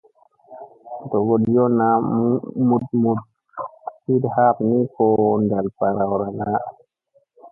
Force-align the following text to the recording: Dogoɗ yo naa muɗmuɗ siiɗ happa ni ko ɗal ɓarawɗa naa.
Dogoɗ 1.09 1.41
yo 1.55 1.63
naa 1.77 1.97
muɗmuɗ 2.69 3.19
siiɗ 4.01 4.23
happa 4.35 4.61
ni 4.69 4.79
ko 4.95 5.03
ɗal 5.49 5.65
ɓarawɗa 5.77 6.27
naa. 6.39 6.59